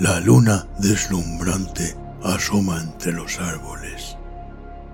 [0.00, 4.16] La luna deslumbrante asoma entre los árboles.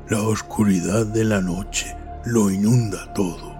[0.08, 1.94] La oscuridad de la noche
[2.24, 3.54] lo inunda todo.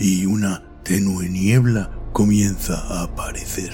[0.00, 3.72] Y una tenue niebla comienza a aparecer.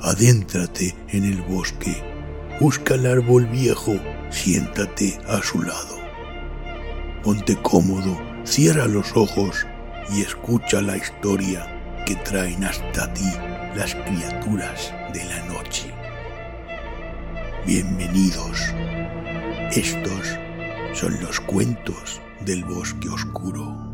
[0.00, 2.02] Adéntrate en el bosque,
[2.58, 3.94] busca el árbol viejo,
[4.28, 5.98] siéntate a su lado.
[7.22, 9.68] Ponte cómodo, cierra los ojos
[10.12, 13.30] y escucha la historia que traen hasta ti
[13.74, 15.92] las criaturas de la noche.
[17.66, 18.60] Bienvenidos.
[19.72, 20.38] Estos
[20.94, 23.87] son los cuentos del bosque oscuro.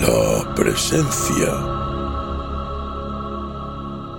[0.00, 1.52] La presencia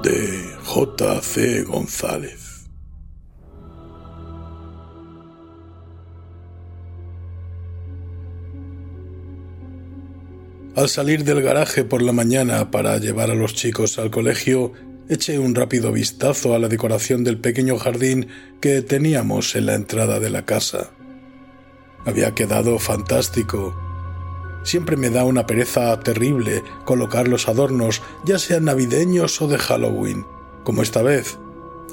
[0.02, 1.64] de J.C.
[1.64, 2.68] González.
[10.76, 14.74] Al salir del garaje por la mañana para llevar a los chicos al colegio,
[15.10, 18.30] eché un rápido vistazo a la decoración del pequeño jardín
[18.62, 20.90] que teníamos en la entrada de la casa.
[22.06, 23.87] Había quedado fantástico.
[24.68, 30.26] Siempre me da una pereza terrible colocar los adornos, ya sean navideños o de Halloween,
[30.66, 31.38] como esta vez,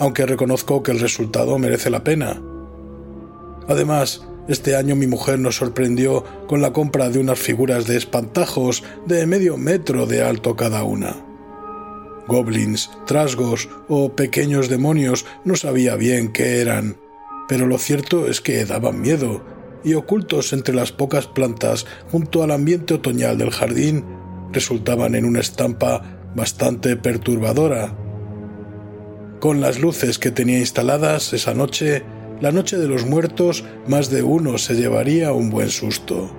[0.00, 2.42] aunque reconozco que el resultado merece la pena.
[3.68, 8.82] Además, este año mi mujer nos sorprendió con la compra de unas figuras de espantajos
[9.06, 11.14] de medio metro de alto cada una.
[12.26, 16.96] Goblins, trasgos o pequeños demonios no sabía bien qué eran,
[17.46, 19.44] pero lo cierto es que daban miedo,
[19.84, 24.04] y ocultos entre las pocas plantas junto al ambiente otoñal del jardín,
[24.52, 26.02] resultaban en una estampa
[26.34, 27.94] bastante perturbadora.
[29.40, 32.02] Con las luces que tenía instaladas esa noche,
[32.40, 36.34] la noche de los muertos, más de uno se llevaría un buen susto.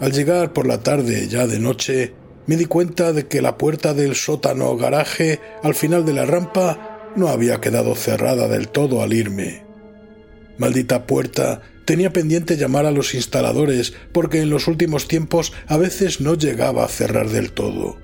[0.00, 2.12] Al llegar por la tarde, ya de noche,
[2.46, 6.95] me di cuenta de que la puerta del sótano garaje al final de la rampa
[7.16, 9.64] no había quedado cerrada del todo al irme.
[10.58, 16.20] Maldita puerta, tenía pendiente llamar a los instaladores porque en los últimos tiempos a veces
[16.20, 17.98] no llegaba a cerrar del todo.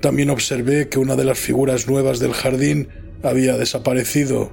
[0.00, 2.88] También observé que una de las figuras nuevas del jardín
[3.22, 4.52] había desaparecido.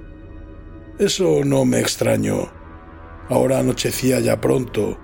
[1.00, 2.52] Eso no me extrañó.
[3.30, 5.00] Ahora anochecía ya pronto.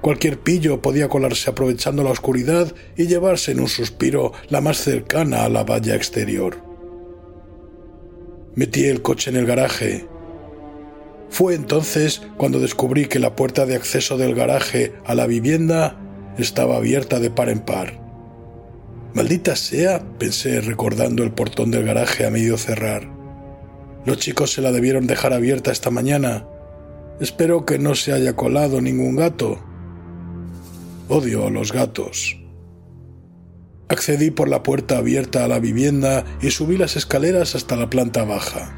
[0.00, 5.44] Cualquier pillo podía colarse aprovechando la oscuridad y llevarse en un suspiro la más cercana
[5.44, 6.65] a la valla exterior.
[8.56, 10.08] Metí el coche en el garaje.
[11.28, 16.00] Fue entonces cuando descubrí que la puerta de acceso del garaje a la vivienda
[16.38, 18.00] estaba abierta de par en par.
[19.12, 23.06] Maldita sea, pensé recordando el portón del garaje a medio cerrar.
[24.06, 26.46] Los chicos se la debieron dejar abierta esta mañana.
[27.20, 29.62] Espero que no se haya colado ningún gato.
[31.10, 32.38] Odio a los gatos.
[33.88, 38.24] Accedí por la puerta abierta a la vivienda y subí las escaleras hasta la planta
[38.24, 38.76] baja.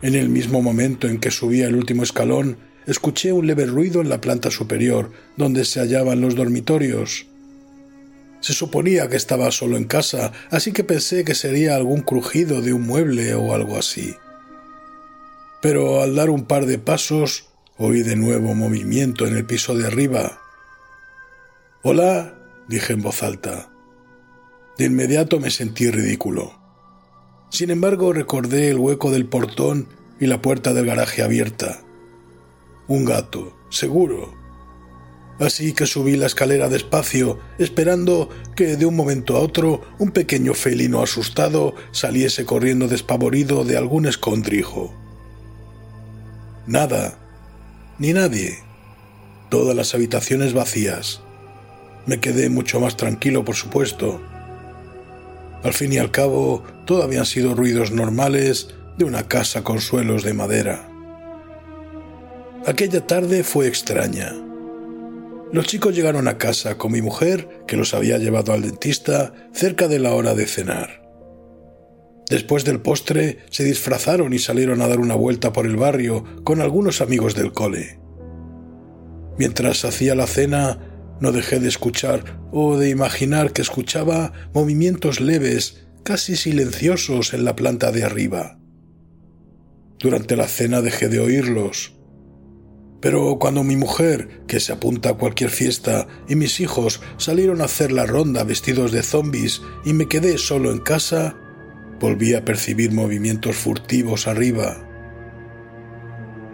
[0.00, 2.56] En el mismo momento en que subía el último escalón,
[2.86, 7.26] escuché un leve ruido en la planta superior, donde se hallaban los dormitorios.
[8.40, 12.72] Se suponía que estaba solo en casa, así que pensé que sería algún crujido de
[12.72, 14.16] un mueble o algo así.
[15.60, 19.86] Pero al dar un par de pasos, oí de nuevo movimiento en el piso de
[19.86, 20.40] arriba.
[21.82, 22.34] Hola,
[22.68, 23.71] dije en voz alta.
[24.78, 26.54] De inmediato me sentí ridículo.
[27.50, 29.88] Sin embargo, recordé el hueco del portón
[30.18, 31.82] y la puerta del garaje abierta.
[32.88, 34.34] Un gato, seguro.
[35.38, 40.54] Así que subí la escalera despacio, esperando que de un momento a otro un pequeño
[40.54, 44.94] felino asustado saliese corriendo despavorido de algún escondrijo.
[46.66, 47.18] Nada,
[47.98, 48.58] ni nadie.
[49.50, 51.20] Todas las habitaciones vacías.
[52.06, 54.20] Me quedé mucho más tranquilo, por supuesto.
[55.62, 58.68] Al fin y al cabo, todo habían sido ruidos normales
[58.98, 60.88] de una casa con suelos de madera.
[62.66, 64.32] Aquella tarde fue extraña.
[65.52, 69.86] Los chicos llegaron a casa con mi mujer, que los había llevado al dentista, cerca
[69.86, 71.02] de la hora de cenar.
[72.30, 76.60] Después del postre, se disfrazaron y salieron a dar una vuelta por el barrio con
[76.60, 78.00] algunos amigos del cole.
[79.38, 80.91] Mientras hacía la cena,
[81.22, 87.54] no dejé de escuchar o de imaginar que escuchaba movimientos leves, casi silenciosos en la
[87.54, 88.58] planta de arriba.
[90.00, 91.94] Durante la cena dejé de oírlos,
[93.00, 97.64] pero cuando mi mujer, que se apunta a cualquier fiesta, y mis hijos salieron a
[97.66, 101.36] hacer la ronda vestidos de zombies y me quedé solo en casa,
[102.00, 104.88] volví a percibir movimientos furtivos arriba.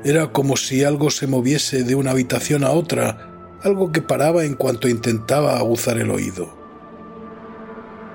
[0.05, 3.28] Era como si algo se moviese de una habitación a otra,
[3.63, 6.57] algo que paraba en cuanto intentaba aguzar el oído.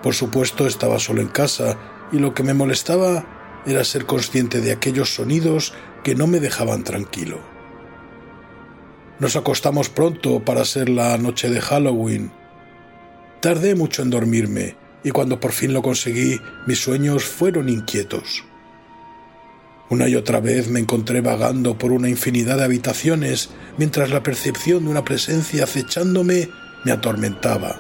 [0.01, 1.77] Por supuesto estaba solo en casa
[2.11, 3.25] y lo que me molestaba
[3.65, 5.73] era ser consciente de aquellos sonidos
[6.03, 7.39] que no me dejaban tranquilo.
[9.19, 12.31] Nos acostamos pronto para ser la noche de Halloween.
[13.39, 18.43] Tardé mucho en dormirme y cuando por fin lo conseguí, mis sueños fueron inquietos.
[19.89, 24.85] Una y otra vez me encontré vagando por una infinidad de habitaciones mientras la percepción
[24.85, 26.49] de una presencia acechándome
[26.83, 27.79] me atormentaba.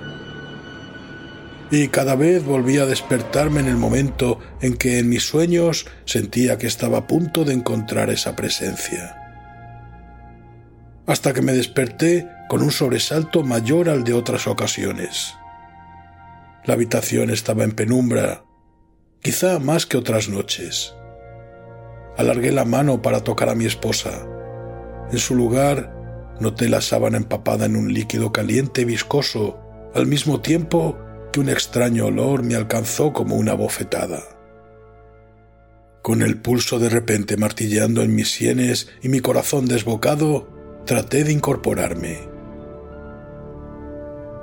[1.71, 6.57] Y cada vez volvía a despertarme en el momento en que en mis sueños sentía
[6.57, 9.17] que estaba a punto de encontrar esa presencia
[11.05, 15.35] hasta que me desperté con un sobresalto mayor al de otras ocasiones.
[16.65, 18.45] La habitación estaba en penumbra,
[19.21, 20.93] quizá más que otras noches.
[22.17, 24.27] Alargué la mano para tocar a mi esposa.
[25.11, 29.59] En su lugar, noté la sábana empapada en un líquido caliente y viscoso,
[29.93, 30.97] al mismo tiempo
[31.31, 34.21] que un extraño olor me alcanzó como una bofetada.
[36.03, 40.47] Con el pulso de repente martilleando en mis sienes y mi corazón desbocado,
[40.85, 42.19] traté de incorporarme.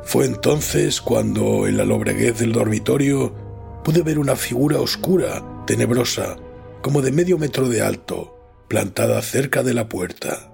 [0.02, 3.34] Fue entonces cuando, en la lobreguez del dormitorio,
[3.84, 6.36] pude ver una figura oscura, tenebrosa,
[6.82, 8.36] como de medio metro de alto,
[8.68, 10.52] plantada cerca de la puerta.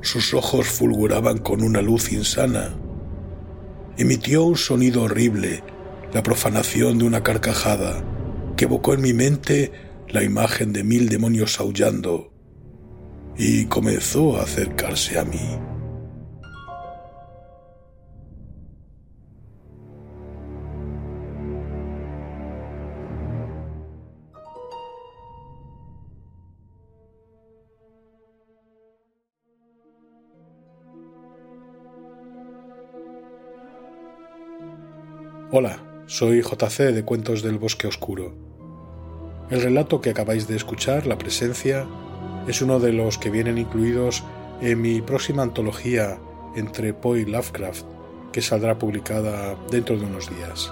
[0.00, 2.74] Sus ojos fulguraban con una luz insana.
[3.96, 5.62] Emitió un sonido horrible,
[6.12, 8.04] la profanación de una carcajada,
[8.56, 9.72] que evocó en mi mente
[10.08, 12.32] la imagen de mil demonios aullando,
[13.36, 15.77] y comenzó a acercarse a mí.
[35.50, 38.34] Hola, soy JC de Cuentos del Bosque Oscuro.
[39.48, 41.86] El relato que acabáis de escuchar, La Presencia,
[42.46, 44.24] es uno de los que vienen incluidos
[44.60, 46.18] en mi próxima antología
[46.54, 47.86] entre Poe y Lovecraft,
[48.30, 50.70] que saldrá publicada dentro de unos días.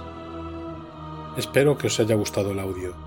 [1.37, 3.06] Espero que os haya gustado el audio.